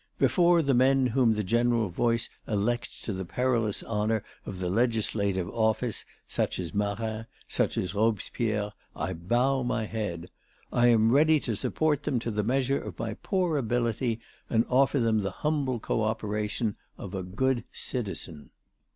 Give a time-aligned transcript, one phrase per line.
[0.17, 5.47] Before the men whom the general voice elects to the perilous honour of the Legislative
[5.51, 10.31] office, such as Marat, such as Robespierre, I bow my head;
[10.73, 14.19] I am ready to support them to the measure of my poor ability
[14.49, 18.49] and offer them the humble co operation of a good citizen.